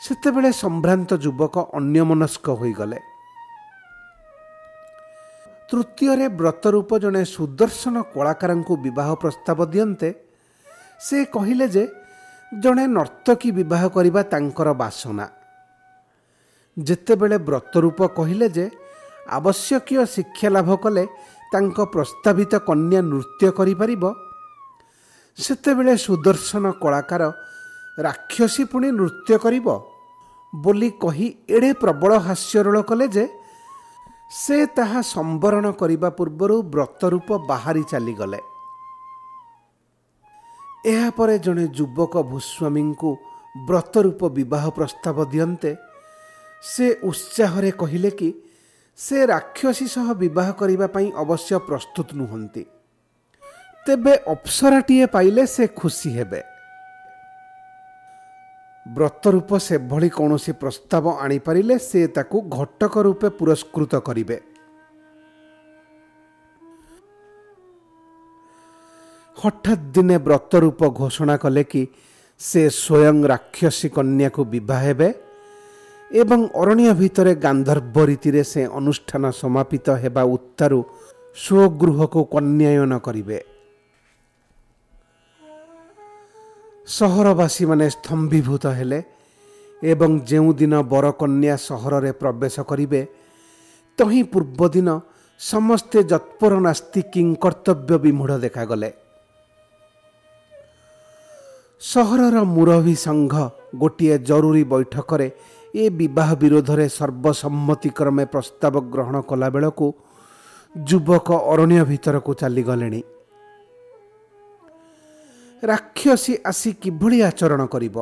ସେତେବେଳେ 0.00 0.50
ସମ୍ଭ୍ରାନ୍ତ 0.62 1.10
ଯୁବକ 1.24 1.54
ଅନ୍ୟମନସ୍କ 1.78 2.46
ହୋଇଗଲେ। 2.60 2.98
ତୃତୀୟରେ 5.70 6.26
ବ୍ରତରୂପ 6.40 6.90
ଜଣେ 7.02 7.22
ସୁଦର୍ଶନ 7.34 7.96
କଳାକାରଙ୍କୁ 8.14 8.74
ବିବାହ 8.84 9.08
ପ୍ରସ୍ତାବ 9.22 9.58
ଦିଅନ୍ତେ 9.72 10.08
ସେ 11.06 11.18
କହିଲେ 11.34 11.66
ଯେ 11.74 11.84
ଜଣେ 12.52 12.84
ନର୍ତ୍ତକୀ 12.96 13.50
ବିବାହ 13.58 13.82
କରିବା 13.96 14.20
ତାଙ୍କର 14.32 14.68
ବାସନା। 14.82 15.26
ଯେତେବେଳେ 16.76 17.36
ବ୍ରତରୂପ 17.48 18.00
କହିଲେ 18.18 18.48
ଯେ 18.56 18.66
ଆବଶ୍ୟକୀୟ 19.38 20.02
ଶିକ୍ଷା 20.14 20.48
ଲାଭ 20.54 20.70
କଲେ 20.84 21.04
ତାଙ୍କ 21.52 21.78
ପ୍ରସ୍ତାବିତ 21.94 22.52
କନ୍ୟା 22.68 23.00
ନୃତ୍ୟ 23.12 23.46
କରିପାରିବ 23.58 24.04
ସେତେବେଳେ 25.38 25.94
ସୁଦର୍ଶନ 26.06 26.64
କଳାକାର 26.82 27.22
ରାକ୍ଷସୀ 27.98 28.62
ପୁଣି 28.70 28.88
ନୃତ୍ୟ 29.00 29.34
କରିବ 29.44 29.66
ବୋଲି 30.52 30.90
କହି 31.02 31.28
ଏଡ଼େ 31.56 31.70
ପ୍ରବଳ 31.82 32.12
ହାସ୍ୟରୋଳ 32.26 32.78
କଲେ 32.90 33.06
ଯେ 33.14 33.24
ସେ 34.30 34.66
ତାହା 34.66 35.00
ସମ୍ବରଣ 35.02 35.70
କରିବା 35.72 36.08
ପୂର୍ବରୁ 36.10 36.56
ବ୍ରତରୂପ 36.62 37.28
ବାହାରି 37.48 37.82
ଚାଲିଗଲେ। 37.82 38.40
ଏହାପରେ 40.86 41.38
ଜଣେ 41.38 41.64
ଯୁବକ 41.78 42.14
ଭୂସ୍ୱାମୀଙ୍କୁ 42.22 43.10
ବ୍ରତରୂପ 43.66 44.20
ବିବାହ 44.28 44.64
ପ୍ରସ୍ତାବ 44.70 45.16
ଦିଅନ୍ତେ। 45.24 45.72
ସେ 46.62 46.86
ଉତ୍ସାହରେ 47.02 47.70
କହିଲେ 47.70 48.10
କି 48.10 48.28
ସେ 48.98 49.18
ରାକ୍ଷସୀ 49.26 49.86
ସହ 49.88 50.06
ବିବାହ 50.14 50.48
କରିବା 50.52 50.86
ପାଇଁ 50.86 51.08
ଅବଶ୍ୟ 51.22 51.58
ପ୍ରସ୍ତୁତ 51.68 52.08
ନୁହନ୍ତି। 52.14 52.64
ତେବେ 53.86 54.14
ଅପ୍ସରାଟିଏ 54.26 55.06
ପାଇଲେ 55.06 55.42
ସେ 55.46 55.64
ଖୁସି 55.66 56.10
ହେବେ। 56.16 56.40
ବ୍ରତ 58.96 59.22
ରୂପ 59.34 59.50
ସେଭଳି 59.66 60.08
କୌଣସି 60.18 60.52
ପ୍ରସ୍ତାବ 60.62 61.04
ଆଣିପାରିଲେ 61.24 61.74
ସେ 61.88 62.00
ତାକୁ 62.16 62.36
ଘଟକ 62.56 62.94
ରୂପେ 63.06 63.28
ପୁରସ୍କୃତ 63.38 63.92
କରିବେ। 64.06 64.36
ହଠାତ୍ 69.36 69.84
ଦିନେ 69.94 70.16
ବ୍ରତ 70.26 70.52
ରୂପ 70.64 70.80
ଘୋଷଣା 71.00 71.36
କଲେ 71.42 71.62
କି 71.72 71.82
ସେ 72.40 72.62
ସ୍ୱୟଂ 72.82 73.16
ରାକ୍ଷସୀ 73.32 73.88
କନ୍ୟାକୁ 73.96 74.42
ବିବାହ 74.54 74.80
ହେବେ 74.86 75.08
ଏବଂ 76.10 76.40
ଅରଣ୍ୟ 76.60 76.90
ଭିତରେ 77.00 77.32
ଗାନ୍ଧର୍ବ 77.44 77.96
ରୀତିରେ 78.10 78.42
ସେ 78.52 78.62
ଅନୁଷ୍ଠାନ 78.78 79.24
ସମାପିତ 79.40 79.86
ହେବା 80.02 80.22
ଉତ୍ତାରୁ 80.36 80.78
ସ୍ୱଗୃହକୁ 81.36 82.20
କନ୍ୟାୟନ 82.34 82.92
କରିବେ। 83.06 83.38
ସହରବାସୀମାନେ 86.96 87.86
ସ୍ତମ୍ଭୀଭୂତ 87.96 88.64
ହେଲେ 88.78 89.00
ଏବଂ 89.82 90.10
ଯେଉଁଦିନ 90.30 90.74
ବରକନ୍ୟା 90.92 91.54
ସହରରେ 91.68 92.12
ପ୍ରବେଶ 92.20 92.56
କରିବେ 92.70 93.00
ତହିଁ 93.98 94.22
ପୂର୍ବଦିନ 94.32 94.88
ସମସ୍ତେ 95.40 95.98
ଯତ୍ପର 96.10 96.52
ନାସ୍ତି 96.66 97.00
କିଂକର୍ତ୍ତବ୍ୟ 97.12 97.94
ବିମୂଢ଼ 98.04 98.34
ଦେଖାଗଲେ। 98.44 98.90
ସହରର 101.82 102.36
ମୁରବୀ 102.56 102.94
ସଂଘ 103.06 103.34
ଗୋଟିଏ 103.82 104.16
ଜରୁରୀ 104.28 104.64
ବୈଠକରେ 104.72 105.28
ଏ 105.74 105.84
ବିବାହ 106.00 106.28
ବିରୋଧରେ 106.42 106.86
ସର୍ବସମ୍ମତିକ୍ରମେ 106.98 108.24
ପ୍ରସ୍ତାବ 108.34 108.74
ଗ୍ରହଣ 108.92 109.16
କଲାବେଳକୁ 109.30 109.86
ଯୁବକ 110.74 111.28
ଅରଣ୍ୟ 111.52 111.82
ଭିତରକୁ 111.90 112.32
ଚାଲିଗଲେଣି। 112.40 113.00
ରାକ୍ଷସୀ 115.62 116.34
ଆସି 116.44 116.70
କିଭଳି 116.72 117.18
ଆଚରଣ 117.22 117.66
କରିବ? 117.66 117.96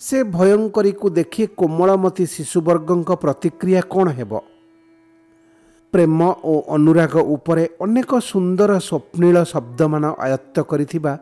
ସେ 0.00 0.18
ଭୟଙ୍କରୀକୁ 0.24 1.06
ଦେଖି 1.10 1.44
କୋମଳମତୀ 1.58 2.24
ଶିଶୁବର୍ଗଙ୍କ 2.26 3.10
ପ୍ରତିକ୍ରିୟା 3.14 3.80
କ'ଣ 3.92 4.06
ହେବ? 4.10 4.32
ପ୍ରେମ 5.92 6.20
ଓ 6.44 6.54
ଅନୁରାଗ 6.76 7.14
ଉପରେ 7.34 7.64
ଅନେକ 7.80 8.10
ସୁନ୍ଦର 8.30 8.70
ସ୍ୱପ୍ନୀଳ 8.78 9.36
ଶବ୍ଦମାନ 9.44 10.04
ଆୟତ୍ତ 10.18 10.56
କରିଥିବା 10.60 11.12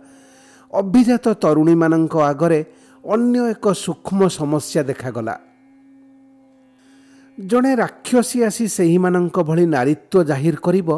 ଅଭିଜାତ 0.72 1.26
ତରୁଣୀମାନଙ୍କ 1.42 2.14
ଆଗରେ 2.30 2.60
ଅନ୍ୟ 3.04 3.38
ଏକ 3.50 3.64
ସୂକ୍ଷ୍ମ 3.72 4.20
ସମସ୍ୟା 4.28 4.82
ଦେଖାଗଲା। 4.82 5.34
ଜଣେ 7.38 7.72
ରାକ୍ଷସୀ 7.76 8.38
ଆସି 8.44 8.64
ସେହିମାନଙ୍କ 8.68 9.36
ଭଳି 9.48 9.64
ନାରୀତ୍ୱ 9.66 10.24
ଜାହିର 10.24 10.56
କରିବ 10.56 10.88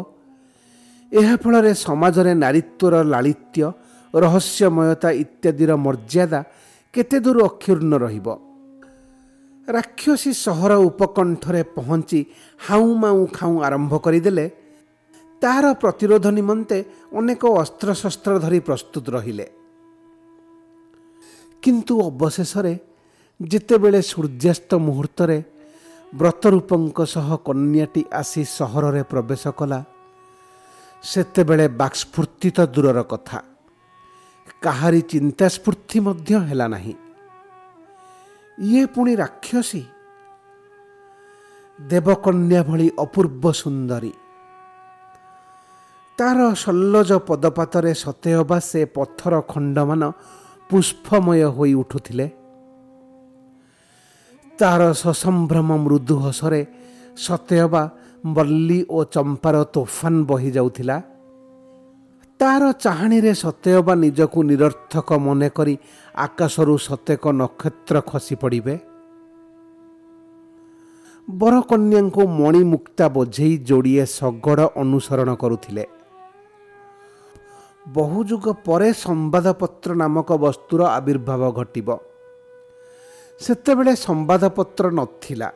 ଏହାଫଳରେ 1.11 1.71
ସମାଜରେ 1.85 2.33
ନାରୀତ୍ୱର 2.43 2.93
ଲାଳିତ୍ୟ 3.03 3.63
ରହସ୍ୟମୟତା 4.23 5.09
ଇତ୍ୟାଦିର 5.23 5.71
ମର୍ଯ୍ୟାଦା 5.85 6.39
କେତେ 6.93 7.17
ଦୂର 7.25 7.37
ଅକ୍ଷୁର୍ଣ୍ଣ 7.49 7.93
ରହିବ? 8.05 8.27
ରାକ୍ଷସୀ 9.67 10.31
ସହର 10.45 10.71
ଉପକଣ୍ଠରେ 10.89 11.61
ପହଞ୍ଚି 11.75 12.19
ହାଉଁ 12.59 12.89
ମାଉଁ 13.03 13.23
ଖାଉଁ 13.37 13.55
ଆରମ୍ଭ 13.67 13.93
କରିଦେଲେ। 14.05 14.45
ତାହାର 15.41 15.65
ପ୍ରତିରୋଧ 15.81 16.25
ନିମନ୍ତେ 16.37 16.77
ଅନେକ 17.17 17.43
ଅସ୍ତ୍ରଶସ୍ତ୍ର 17.61 18.33
ଧରି 18.43 18.59
ପ୍ରସ୍ତୁତ 18.67 19.05
ରହିଲେ। 19.15 19.45
କିନ୍ତୁ 21.63 21.93
ଅବଶେଷରେ 22.09 22.73
ଯେତେବେଳେ 23.39 23.99
ସୂର୍ଯ୍ୟାସ୍ତ 24.11 24.71
ମୁହୂର୍ତ୍ତରେ 24.87 25.37
ବ୍ରତରୂପଙ୍କ 26.13 26.99
ସହ 27.13 27.27
କନ୍ୟାଟି 27.47 28.03
ଆସି 28.21 28.43
ସହରରେ 28.57 29.03
ପ୍ରବେଶ 29.11 29.43
କଲା 29.59 29.79
ସେତେବେଳେ 31.03 31.65
ବାକ୍ସ୍ଫୂର୍ତ୍ତି 31.81 32.49
ତ 32.55 32.59
ଦୂରର 32.73 32.99
କଥା। 33.11 33.37
କାହାରି 34.65 35.01
ଚିନ୍ତା 35.11 35.45
ସ୍ଫୂର୍ତ୍ତି 35.47 35.97
ମଧ୍ୟ 35.99 36.31
ହେଲା 36.49 36.67
ନାହିଁ। 36.67 36.93
ଇଏ 38.59 38.83
ପୁଣି 38.85 39.13
ରାକ୍ଷସୀ। 39.15 39.83
ଦେବକନ୍ୟା 41.79 42.59
ଭଳି 42.63 42.87
ଅପୂର୍ବ 42.99 43.43
ସୁନ୍ଦରୀ। 43.51 44.13
ତାର 46.17 46.39
ସଲ୍ଲଜ 46.55 47.11
ପଦପାତରେ 47.27 47.91
ସତେ 47.93 48.31
ଅବା 48.33 48.57
ସେ 48.59 48.81
ପଥର 48.95 49.33
ଖଣ୍ଡମାନ 49.51 50.01
ପୁଷ୍ପମୟ 50.69 51.39
ହୋଇ 51.55 51.73
ଉଠୁଥିଲେ। 51.73 52.27
ତାର 54.59 54.81
ସସମ୍ଭ୍ରମ 54.93 55.69
ମୃଦୁ 55.83 56.15
ହସରେ 56.15 56.61
ସତେଅବା 57.17 57.83
ମଲ୍ଲି 58.25 58.79
ଓ 58.89 58.99
ଚମ୍ପାର 59.15 59.55
ତୋଫାନ 59.75 60.13
ବହି 60.29 60.49
ଯାଉଥିଲା 60.51 60.97
ତାର 62.39 62.63
ଚାହାଣୀରେ 62.71 63.33
ସତେଅବା 63.33 63.93
ନିଜକୁ 63.95 64.39
ନିରର୍ଥକ 64.43 65.09
ମନେକରି 65.17 65.75
ଆକାଶରୁ 66.15 66.73
ସତେକ 66.77 67.23
ନକ୍ଷତ୍ର 67.31 67.95
ଖସି 68.01 68.35
ପଡ଼ିବେ? 68.35 68.75
ବରକନ୍ୟାଙ୍କୁ 71.29 72.21
ମଣିମୁକ୍ତା 72.39 73.05
ବୋଝେଇ 73.09 73.53
ଯୋଡ଼ିଏ 73.57 74.05
ଶଗଡ଼ 74.05 74.61
ଅନୁସରଣ 74.75 75.29
କରୁଥିଲେ। 75.35 75.85
ବହୁ 77.87 78.19
ଯୁଗ 78.23 78.45
ପରେ 78.65 78.89
ସମ୍ବାଦପତ୍ର 79.05 79.89
ନାମକ 79.95 80.29
ବସ୍ତୁର 80.45 80.81
ଆବିର୍ଭାବ 80.97 81.43
ଘଟିବ। 81.51 81.89
ସେତେବେଳେ 83.41 83.93
ସମ୍ବାଦପତ୍ର 83.95 84.83
ନଥିଲା 84.91 85.49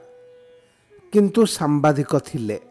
କିନ୍ତୁ 1.13 1.41
ସାମ୍ବାଦିକ 1.57 2.11
ଥିଲେ। 2.25 2.68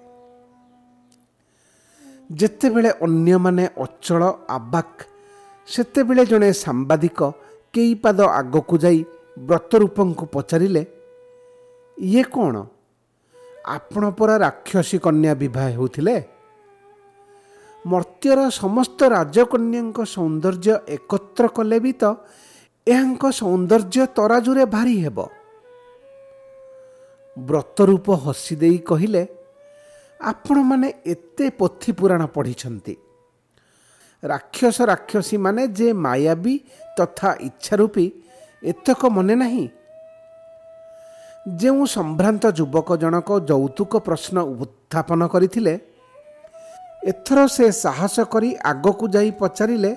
ଯେତେବେଳେ 2.30 2.90
ଅନ୍ୟମାନେ 3.02 3.64
ଅଚଳ 3.85 4.23
ଆବାକ୍ 4.49 5.02
ସେତେବେଳେ 5.68 6.25
ଜଣେ 6.25 6.50
ସାମ୍ବାଦିକ 6.52 7.20
କେଇ 7.75 7.94
ପାଦ 7.94 8.18
ଆଗକୁ 8.40 8.75
ଯାଇ 8.78 8.99
ବ୍ରତରୂପଙ୍କୁ 9.38 10.25
ପଚାରିଲେ 10.35 10.82
ଇଏ 11.99 12.23
କ'ଣ? 12.23 12.54
ଆପଣ 13.66 14.02
ପରା 14.11 14.35
ରାକ୍ଷସୀ 14.38 14.99
କନ୍ୟା 14.99 15.32
ବିବାହ 15.35 15.66
ହେଉଥିଲେ? 15.76 16.16
ମର୍ତ୍ତ୍ୟର 17.87 18.38
ସମସ୍ତ 18.62 19.00
ରାଜକନ୍ୟାଙ୍କ 19.16 19.99
ସୌନ୍ଦର୍ଯ୍ୟ 20.14 20.75
ଏକତ୍ର 20.88 21.44
କଲେ 21.49 21.78
ବି 21.80 21.92
ତ 21.92 22.04
ଏହାଙ୍କ 22.87 23.25
ସୌନ୍ଦର୍ଯ୍ୟ 23.40 24.04
ତରାଜୁରେ 24.16 24.64
ଭାରି 24.75 24.97
ହେବ। 25.04 25.18
ବ୍ରତରୂପ 27.37 28.06
ହସି 28.25 28.54
ଦେଇ 28.56 28.78
କହିଲେ 28.78 29.23
ଆପଣମାନେ 30.20 30.88
ଏତେ 31.06 31.46
ପୋଥି 31.58 31.90
ପୁରାଣ 31.92 32.22
ପଢ଼ିଛନ୍ତି। 32.26 32.94
ରାକ୍ଷସ 34.22 34.78
ରାକ୍ଷସୀମାନେ 34.82 35.62
ଯେ 35.78 35.88
ମାୟାବୀ 35.92 36.54
ତଥା 36.98 37.30
ଇଚ୍ଛାରୂପୀ 37.48 38.06
ଏତକ 38.62 39.02
ମନେ 39.16 39.34
ନାହିଁ। 39.34 39.66
ଯେଉଁ 41.46 41.82
ସମ୍ଭ୍ରାନ୍ତ 41.87 42.44
ଯୁବକ 42.58 42.88
ଜଣକ 43.02 43.28
ଯୌତୁକ 43.50 43.92
ପ୍ରଶ୍ନ 44.06 44.37
ଉତ୍ଥାପନ 44.62 45.20
କରିଥିଲେ 45.34 45.75
ଏଥର 47.06 47.38
ସେ 47.46 47.66
ସାହସ 47.84 48.16
କରି 48.32 48.50
ଆଗକୁ 48.70 49.04
ଯାଇ 49.14 49.30
ପଚାରିଲେ 49.40 49.92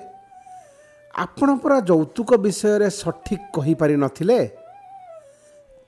ଆପଣ 1.14 1.48
ପରା 1.62 1.78
ଯୌତୁକ 1.90 2.30
ବିଷୟରେ 2.44 2.88
ସଠିକ୍ 3.02 3.46
କହିପାରିନଥିଲେ? 3.52 4.38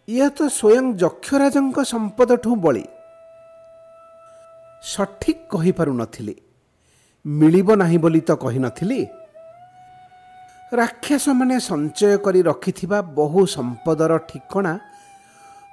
ଇଏ 0.08 0.28
ତ 0.36 0.38
ସ୍ୱୟଂ 0.58 0.84
ଯକ୍ଷରାଜଙ୍କ 1.02 1.78
ସମ୍ପଦଠୁ 1.92 2.50
ବଳି। 2.64 2.84
ସଠିକ୍ 4.92 5.42
କହିପାରୁନଥିଲି। 5.48 6.34
ମିଳିବ 7.24 7.68
ନାହିଁ 7.76 7.98
ବୋଲି 7.98 8.20
ତ 8.20 8.30
କହିନଥିଲି। 8.34 9.00
ରାକ୍ଷସମାନେ 10.72 11.56
ସଞ୍ଚୟ 11.60 12.16
କରି 12.24 12.40
ରଖିଥିବା 12.42 12.98
ବହୁ 13.18 13.40
ସମ୍ପଦର 13.46 14.12
ଠିକଣା 14.28 14.72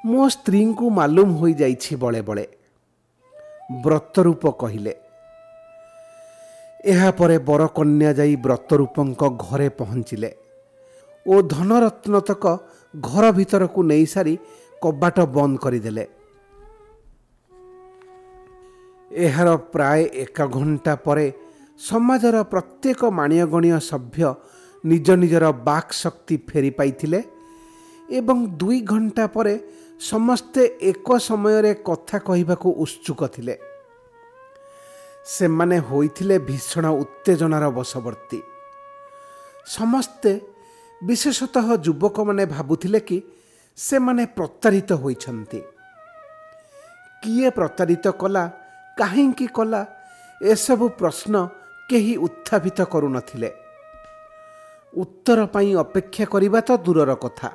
ମୋ 0.05 0.23
ସ୍ତ୍ରୀଙ୍କୁ 0.29 0.85
ମାଲୁମ 0.89 1.29
ହୋଇଯାଇଛି 1.39 1.93
ବଳେ 1.95 2.21
ବଳେ। 2.21 2.45
ବ୍ରତରୂପ 3.83 4.43
କହିଲେ। 4.61 4.93
ଏହାପରେ 6.85 7.37
ବରକନ୍ୟା 7.39 8.11
ଯାଇ 8.13 8.35
ବ୍ରତରୂପଙ୍କ 8.35 9.21
ଘରେ 9.39 9.69
ପହଞ୍ଚିଲେ 9.69 10.31
ଓ 11.25 11.35
ଧନରତ୍ନତକ 11.41 12.43
ଘର 13.01 13.23
ଭିତରକୁ 13.31 13.79
ନେଇସାରି 13.83 14.33
କବାଟ 14.81 15.17
ବନ୍ଦ 15.35 15.57
କରିଦେଲେ। 15.57 16.05
ଏହାର 19.11 19.55
ପ୍ରାୟ 19.55 20.01
ଏକ 20.13 20.45
ଘଣ୍ଟା 20.47 20.95
ପରେ 20.95 21.33
ସମାଜର 21.79 22.43
ପ୍ରତ୍ୟେକ 22.43 23.05
ମାଣିୟଗଣୀୟ 23.05 23.79
ସଭ୍ୟ 23.79 24.33
ନିଜ 24.85 25.07
ନିଜର 25.11 25.51
ବାକ୍ 25.51 25.91
ଶକ୍ତି 25.93 26.37
ଫେରି 26.37 26.69
ପାଇଥିଲେ 26.69 27.23
ଏବଂ 28.09 28.37
ଦୁଇ 28.57 28.81
ଘଣ୍ଟା 28.81 29.27
ପରେ 29.27 29.53
ସମସ୍ତେ 30.01 30.61
ଏକ 30.81 31.17
ସମୟରେ 31.17 31.73
କଥା 31.73 32.17
କହିବାକୁ 32.19 32.67
ଉତ୍ସୁକ 32.71 33.27
ଥିଲେ। 33.27 33.55
ସେମାନେ 35.25 35.77
ହୋଇଥିଲେ 35.79 36.39
ଭୀଷଣ 36.39 36.85
ଉତ୍ତେଜନାର 36.87 37.69
ବଶବର୍ତ୍ତୀ। 37.69 38.41
ସମସ୍ତେ 39.65 40.31
ବିଶେଷତଃ 41.03 41.67
ଯୁବକମାନେ 41.77 42.45
ଭାବୁଥିଲେ 42.45 42.99
କି 42.99 43.21
ସେମାନେ 43.75 44.25
ପ୍ରତାରିତ 44.25 44.93
ହୋଇଛନ୍ତି। 44.93 45.61
କିଏ 47.23 47.49
ପ୍ରତାରିତ 47.49 48.07
କଲା? 48.07 48.60
କାହିଁକି 48.97 49.47
କଲା? 49.47 49.85
ଏସବୁ 50.41 50.89
ପ୍ରଶ୍ନ 50.89 51.47
କେହି 51.89 52.17
ଉତ୍ଥାପିତ 52.17 52.79
କରୁନଥିଲେ। 52.83 53.49
ଉତ୍ତର 54.93 55.45
ପାଇଁ 55.45 55.75
ଅପେକ୍ଷା 55.75 56.25
କରିବା 56.25 56.59
ତ 56.61 56.69
ଦୂରର 56.77 57.15
କଥା। 57.15 57.49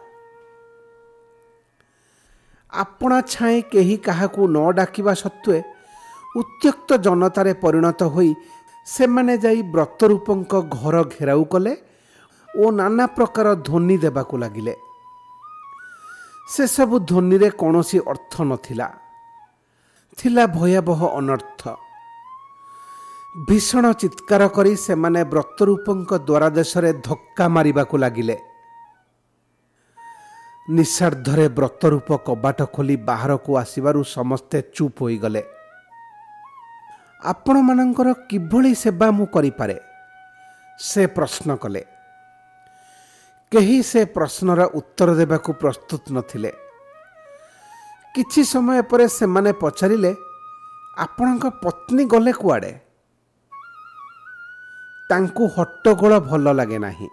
ଆପଣା 2.73 3.21
ଛାଏଁ 3.23 3.63
କେହି 3.73 3.97
କାହାକୁ 3.97 4.41
ନ 4.49 4.59
ଡାକିବା 4.73 5.15
ସତ୍ତ୍ୱେ 5.15 5.59
ଉତ୍ତ୍ୟକ୍ତ 6.37 6.91
ଜନତାରେ 6.97 7.53
ପରିଣତ 7.55 8.03
ହୋଇ 8.03 8.35
ସେମାନେ 8.87 9.39
ଯାଇ 9.39 9.63
ବ୍ରତରୂପଙ୍କ 9.63 10.53
ଘର 10.71 10.97
ଘେରାଉ 11.05 11.45
କଲେ 11.45 11.73
ଓ 12.57 12.71
ନାନା 12.71 13.07
ପ୍ରକାର 13.07 13.47
ଧ୍ୱନି 13.55 13.97
ଦେବାକୁ 13.99 14.37
ଲାଗିଲେ। 14.37 14.75
ସେସବୁ 16.49 16.95
ଧ୍ୱନିରେ 17.01 17.51
କୌଣସି 17.51 17.99
ଅର୍ଥ 18.07 18.35
ନଥିଲା। 18.43 18.89
ଥିଲା 20.19 20.47
ଭୟାବହ 20.47 21.01
ଅନର୍ଥ। 21.17 21.63
ଭୀଷଣ 23.49 23.85
ଚିତ୍କାର 23.93 24.49
କରି 24.49 24.77
ସେମାନେ 24.77 25.21
ବ୍ରତରୂପଙ୍କ 25.25 26.11
ଦ୍ୱାରାଦେଶରେ 26.19 26.91
ଧକ୍କା 26.93 27.49
ମାରିବାକୁ 27.49 27.97
ଲାଗିଲେ। 27.97 28.37
ନିଃସ୍ୱାର୍ଦ୍ଧରେ 30.71 31.47
ବ୍ରତରୂପ 31.49 32.09
କବାଟ 32.27 32.59
ଖୋଲି 32.75 32.97
ବାହାରକୁ 32.97 33.51
ଆସିବାରୁ 33.57 34.01
ସମସ୍ତେ 34.05 34.59
ଚୁପ୍ 34.75 34.99
ହୋଇଗଲେ। 35.03 35.43
ଆପଣମାନଙ୍କର 37.25 38.09
କିଭଳି 38.31 38.75
ସେବା 38.75 39.11
ମୁଁ 39.11 39.27
କରିପାରେ? 39.27 39.77
ସେ 40.79 41.03
ପ୍ରଶ୍ନ 41.07 41.57
କଲେ। 41.57 41.83
କେହି 43.53 43.83
ସେ 43.83 44.01
ପ୍ରଶ୍ନର 44.05 44.61
ଉତ୍ତର 44.75 45.09
ଦେବାକୁ 45.15 45.51
ପ୍ରସ୍ତୁତ 45.53 46.03
ନଥିଲେ। 46.13 46.66
କିଛି 48.17 48.43
ସମୟ 48.45 48.83
ପରେ 48.83 49.09
ସେମାନେ 49.09 49.53
ପଚାରିଲେ 49.53 50.13
ଆପଣଙ୍କ 50.99 51.45
ପତ୍ନୀ 51.65 52.05
ଗଲେ 52.05 52.33
କୁଆଡ଼େ? 52.33 52.73
ତାଙ୍କୁ 55.11 55.45
ହଟ୍ଟଗୋଳ 55.57 56.13
ଭଲ 56.19 56.53
ଲାଗେ 56.53 56.79
ନାହିଁ। 56.79 57.09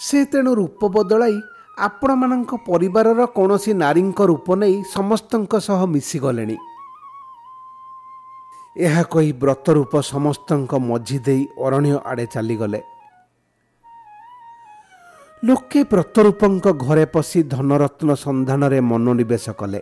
ସେ 0.00 0.24
ତେଣୁ 0.24 0.54
ରୂପ 0.54 0.80
ବଦଳାଇ 0.88 1.36
ଆପଣମାନଙ୍କ 1.78 2.50
ପରିବାରର 2.66 3.20
କୌଣସି 3.26 3.72
ନାରୀଙ୍କ 3.74 4.20
ରୂପ 4.26 4.48
ନେଇ 4.54 4.76
ସମସ୍ତଙ୍କ 4.84 5.52
ସହ 5.58 5.80
ମିଶିଗଲେଣି। 5.86 6.56
ଏହା 8.76 9.02
କହି 9.02 9.32
ବ୍ରତରୂପ 9.32 9.92
ସମସ୍ତଙ୍କ 10.00 10.72
ମଝି 10.80 11.18
ଦେଇ 11.18 11.42
ଅରଣ୍ୟ 11.64 11.96
ଆଡ଼େ 12.04 12.26
ଚାଲିଗଲେ। 12.26 12.80
ଲୋକେ 15.44 15.80
ବ୍ରତରୂପଙ୍କ 15.84 16.66
ଘରେ 16.86 17.04
ପଶି 17.06 17.42
ଧନରତ୍ନ 17.42 18.14
ସନ୍ଧାନରେ 18.14 18.80
ମନୋନିବେଶ 18.80 19.50
କଲେ। 19.50 19.80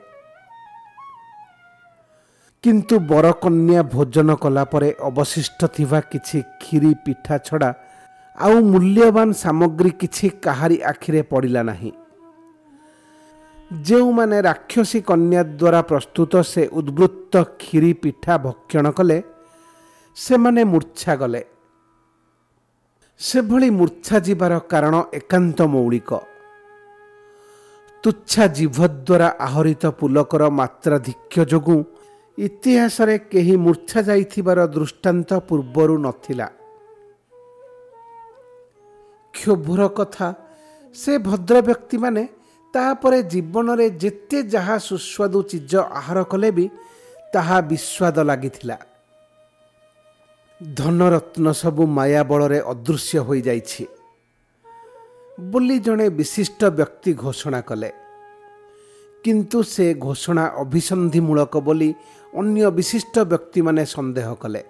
କିନ୍ତୁ 2.65 2.97
ବରକନ୍ୟା 3.11 3.81
ଭୋଜନ 3.93 4.35
କଲା 4.43 4.65
ପରେ 4.73 4.89
ଅବଶିଷ୍ଟ 5.09 5.61
ଥିବା 5.77 5.99
କିଛି 6.13 6.39
କ୍ଷୀରି 6.63 6.93
ପିଠା 7.05 7.37
ଛଡ଼ା 7.47 7.71
ଆଉ 8.39 8.57
ମୂଲ୍ୟବାନ 8.73 9.29
ସାମଗ୍ରୀ 9.43 9.91
କିଛି 10.01 10.27
କାହାରି 10.45 10.77
ଆଖିରେ 10.91 11.23
ପଡ଼ିଲା 11.31 11.63
ନାହିଁ। 11.71 11.93
ଯେଉଁମାନେ 13.87 14.39
ରାକ୍ଷସୀ 14.49 15.01
କନ୍ୟା 15.09 15.43
ଦ୍ୱାରା 15.61 15.81
ପ୍ରସ୍ତୁତ 15.91 16.33
ସେ 16.53 16.63
ଉଦ୍ବୃତ୍ତ 16.79 17.35
କ୍ଷୀରି 17.61 17.93
ପିଠା 18.03 18.35
ଭକ୍ଷଣ 18.45 18.87
କଲେ 18.99 19.19
ସେମାନେ 20.17 20.63
ମୂର୍ଚ୍ଛା 20.73 21.13
ଗଲେ। 21.23 21.43
ସେଭଳି 23.21 23.69
ମୂର୍ଚ୍ଛା 23.79 24.17
ଯିବାର 24.27 24.53
କାରଣ 24.73 24.95
ଏକାନ୍ତ 25.19 25.59
ମୌଳିକ। 25.75 26.11
ତୁଚ୍ଛା 28.05 28.45
ଜିଭ 28.57 28.79
ଦ୍ୱାରା 29.07 29.29
ଆହରିତ 29.47 29.85
ପୁଲକର 29.99 30.43
ମାତ୍ରାଧିକ୍ୟ 30.59 31.41
ଯୋଗୁଁ 31.53 31.81
ଇତିହାସରେ 32.39 33.15
କେହି 33.33 33.55
ମୂର୍ଚ୍ଛା 33.57 34.01
ଯାଇଥିବାର 34.09 34.59
ଦୃଷ୍ଟାନ୍ତ 34.75 35.31
ପୂର୍ବରୁ 35.49 35.97
ନଥିଲା। 35.99 36.47
କ୍ଷୋଭର 39.35 39.83
କଥା 39.99 40.29
ସେ 40.95 41.13
ଭଦ୍ର 41.19 41.57
ବ୍ୟକ୍ତିମାନେ 41.61 42.23
ତାପରେ 42.75 43.19
ଜୀବନରେ 43.23 43.87
ଯେତେ 44.03 44.39
ଯାହା 44.55 44.77
ସୁସ୍ୱାଦୁ 44.89 45.39
ଚିଜ 45.51 45.73
ଆହାର 45.99 46.19
କଲେ 46.23 46.51
ବି 46.57 46.65
ତାହା 47.33 47.59
ବିସ୍ୱାଦ 47.71 48.17
ଲାଗିଥିଲା। 48.31 48.77
ଧନରତ୍ନ 50.61 51.47
ସବୁ 51.53 51.83
ମାୟା 51.99 52.23
ବଳରେ 52.31 52.59
ଅଦୃଶ୍ୟ 52.73 53.19
ହୋଇଯାଇଛି। 53.19 53.85
ବୋଲି 55.41 55.77
ଜଣେ 55.79 56.07
ବିଶିଷ୍ଟ 56.11 56.61
ବ୍ୟକ୍ତି 56.79 57.11
ଘୋଷଣା 57.15 57.61
କଲେ। 57.61 57.91
କିନ୍ତୁ 59.29 59.59
ସେ 59.75 59.87
ଘୋଷଣା 60.01 60.45
ଅଭିସନ୍ଧିମୂଳକ 60.63 61.55
ବୋଲି 61.67 61.91
ଅନ୍ୟ 62.41 62.65
ବିଶିଷ୍ଟ 62.79 63.15
ବ୍ୟକ୍ତିମାନେ 63.33 63.83
ସନ୍ଦେହ 63.95 64.29
କଲେ। 64.43 64.63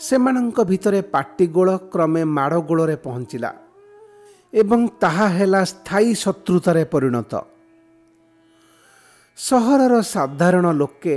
ସେମାନଙ୍କ 0.00 0.58
ଭିତରେ 0.70 1.00
ପାଟିଗୋଳ 1.14 1.68
କ୍ରମେ 1.92 2.22
ମାଡ଼ଗୋଳରେ 2.36 2.96
ପହଞ୍ଚିଲା 3.06 3.50
ଏବଂ 4.52 4.80
ତାହା 5.02 5.26
ହେଲା 5.38 5.62
ସ୍ଥାୟୀ 5.72 6.10
ଶତ୍ରୁତାରେ 6.24 6.82
ପରିଣତ। 6.94 7.32
ସହରର 9.38 9.94
ସାଧାରଣ 10.14 10.66
ଲୋକେ 10.80 11.14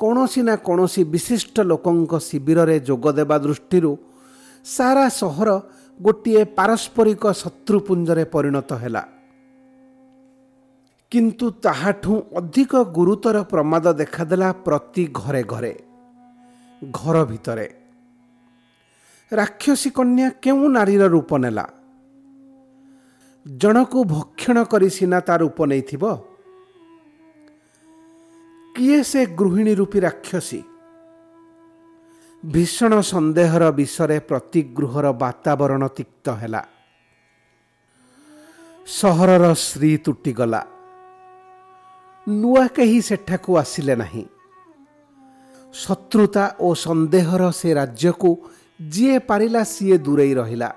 କୌଣସି 0.00 0.40
ନା 0.48 0.54
କୌଣସି 0.68 1.02
ବିଶିଷ୍ଟ 1.14 1.56
ଲୋକଙ୍କ 1.70 2.12
ଶିବିରରେ 2.28 2.76
ଯୋଗ 2.88 3.04
ଦେବା 3.18 3.36
ଦୃଷ୍ଟିରୁ 3.46 3.92
ସାରା 4.66 5.06
ସହର 5.20 5.48
ଗୋଟିଏ 6.00 6.42
ପାରସ୍ପରିକ 6.58 7.22
ଶତ୍ରୁପୁଞ୍ଜରେ 7.42 8.24
ପରିଣତ 8.34 8.70
ହେଲା। 8.82 9.02
କିନ୍ତୁ 11.12 11.50
ତାହାଠୁ 11.50 12.22
ଅଧିକ 12.36 12.76
ଗୁରୁତର 12.76 13.42
ପ୍ରମାଦ 13.42 13.92
ଦେଖାଦେଲା 13.92 14.52
ପ୍ରତି 14.52 15.08
ଘରେ 15.12 15.42
ଘରେ 15.42 15.82
ଘର 16.92 17.24
ଭିତରେ। 17.24 17.74
ରାକ୍ଷସୀ 19.32 19.90
କନ୍ୟା 19.90 20.30
କେଉଁ 20.30 20.68
ନାରୀର 20.68 21.06
ରୂପ 21.06 21.36
ନେଲା? 21.36 21.68
ଜଣକୁ 23.56 24.04
ଭକ୍ଷଣ 24.04 24.64
କରି 24.64 24.90
ସିନା 24.90 25.20
ତା 25.20 25.36
ରୂପ 25.36 25.64
ନେଇଥିବ? 25.64 26.16
କିଏ 28.76 29.02
ସେ 29.02 29.26
ଗୃହିଣୀ 29.26 29.74
ରୂପୀ 29.74 30.00
ରାକ୍ଷସୀ? 30.00 30.62
ଭୀଷଣ 32.46 33.00
ସନ୍ଦେହର 33.00 33.70
ବିଷୟରେ 33.70 34.20
ପ୍ରତି 34.20 34.62
ଗୃହର 34.62 35.12
ବାତାବରଣ 35.12 35.86
ତିକ୍ତ 35.86 36.28
ହେଲା। 36.30 36.68
ସହରର 38.86 39.54
ଶ୍ରୀ 39.54 39.98
ତୁଟିଗଲା। 39.98 40.66
ନୂଆ 42.26 42.66
କେହି 42.76 43.00
ସେଠାକୁ 43.02 43.50
ଆସିଲେ 43.58 43.94
ନାହିଁ 43.96 44.24
ଶତ୍ରୁତା 45.74 46.44
ଓ 46.60 46.68
ସନ୍ଦେହର 46.74 47.42
ସେ 47.50 47.70
ରାଜ୍ୟକୁ 47.74 48.30
ଯିଏ 48.80 49.18
ପାରିଲା 49.28 49.62
ସିଏ 49.64 49.96
ଦୂରେଇ 49.98 50.34
ରହିଲା 50.34 50.70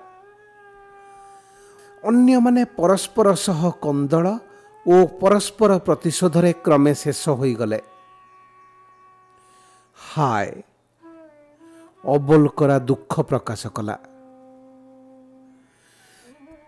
ଅନ୍ୟମାନେ 2.03 2.63
ପରସ୍ପର 2.77 3.27
ସହ 3.45 3.61
କନ୍ଦଳ 3.81 4.25
ଓ 4.85 4.95
ପରସ୍ପର 5.21 5.71
ପ୍ରତିଶୋଧରେ 5.85 6.51
କ୍ରମେ 6.65 6.93
ଶେଷ 6.93 7.23
ହୋଇଗଲେ। 7.39 7.79
ହାୟ 9.97 10.49
ଅବୋଲକରା 12.03 12.77
ଦୁଃଖ 12.89 13.13
ପ୍ରକାଶ 13.29 13.61
କଲା। 13.75 13.95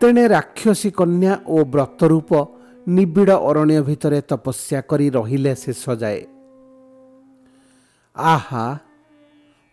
ତେଣେ 0.01 0.25
ରାକ୍ଷସୀ 0.27 0.89
କନ୍ୟା 0.99 1.33
ଓ 1.45 1.57
ବ୍ରତରୂପ 1.73 2.31
ନିବିଡ଼ 2.87 3.33
ଅରଣ୍ୟ 3.49 3.79
ଭିତରେ 3.87 4.19
ତପସ୍ୟା 4.31 4.79
କରି 4.89 5.07
ରହିଲେ 5.09 5.53
ଶେଷ 5.63 5.83
ଯାଏ। 6.01 6.21
ଆହା 8.15 8.65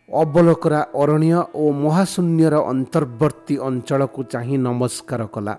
ଅବଲୋକରା 0.08 0.80
ଅରଣ୍ୟ 1.02 1.38
ଓ 1.54 1.64
ମହାଶୂନ୍ୟର 1.84 2.54
ଅନ୍ତର୍ବର୍ତ୍ତୀ 2.72 3.54
ଅଞ୍ଚଳକୁ 3.68 4.20
ଚାହିଁ 4.32 4.56
ନମସ୍କାର 4.66 5.22
କଲା। 5.34 5.54